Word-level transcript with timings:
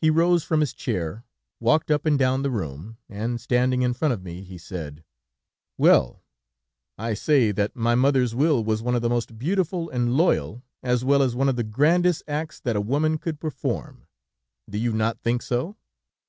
He 0.00 0.08
rose 0.08 0.44
from 0.44 0.60
his 0.60 0.72
chair, 0.72 1.24
walked 1.58 1.90
up 1.90 2.06
and 2.06 2.16
down 2.16 2.42
the 2.44 2.50
room, 2.52 2.98
and, 3.08 3.40
standing 3.40 3.82
in 3.82 3.92
front 3.92 4.14
of 4.14 4.22
me, 4.22 4.42
he 4.42 4.56
said: 4.56 5.02
"Well, 5.76 6.22
I 6.96 7.14
say 7.14 7.50
that 7.50 7.74
my 7.74 7.96
mother's 7.96 8.36
will 8.36 8.62
was 8.62 8.82
one 8.84 8.94
of 8.94 9.02
the 9.02 9.10
most 9.10 9.40
beautiful 9.40 9.90
and 9.90 10.16
loyal, 10.16 10.62
as 10.80 11.04
well 11.04 11.24
as 11.24 11.34
one 11.34 11.48
of 11.48 11.56
the 11.56 11.64
grandest 11.64 12.22
acts 12.28 12.60
that 12.60 12.76
a 12.76 12.80
woman 12.80 13.18
could 13.18 13.40
perform. 13.40 14.06
Do 14.70 14.78
you 14.78 14.92
not 14.92 15.18
think 15.18 15.42
so?" 15.42 15.76